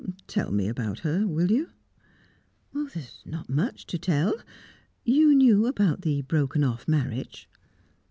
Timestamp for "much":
3.51-3.85